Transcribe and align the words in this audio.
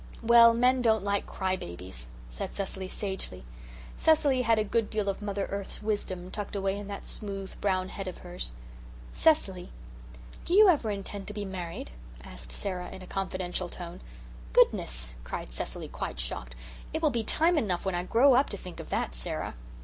"Well, 0.23 0.55
men 0.55 0.81
don't 0.81 1.03
like 1.03 1.27
cry 1.27 1.55
babies," 1.55 2.07
said 2.27 2.55
Cecily 2.55 2.87
sagely. 2.87 3.45
Cecily 3.97 4.41
had 4.41 4.57
a 4.57 4.63
good 4.63 4.89
deal 4.89 5.07
of 5.07 5.21
Mother 5.21 5.47
Eve's 5.61 5.83
wisdom 5.83 6.31
tucked 6.31 6.55
away 6.55 6.75
in 6.79 6.87
that 6.87 7.05
smooth, 7.05 7.53
brown 7.61 7.89
head 7.89 8.07
of 8.07 8.17
hers. 8.25 8.51
"Cecily, 9.13 9.69
do 10.43 10.55
you 10.55 10.69
ever 10.69 10.89
intend 10.89 11.27
to 11.27 11.35
be 11.35 11.45
married?" 11.45 11.91
asked 12.23 12.51
Sara 12.51 12.89
in 12.89 13.03
a 13.03 13.05
confidential 13.05 13.69
tone. 13.69 14.01
"Goodness!" 14.53 15.11
cried 15.23 15.51
Cecily, 15.53 15.87
quite 15.87 16.19
shocked. 16.19 16.55
"It 16.93 17.03
will 17.03 17.11
be 17.11 17.23
time 17.23 17.55
enough 17.55 17.85
when 17.85 17.93
I 17.93 18.01
grow 18.03 18.33
up 18.33 18.49
to 18.49 18.57
think 18.57 18.79
of 18.79 18.89
that, 18.89 19.13
Sara." 19.13 19.53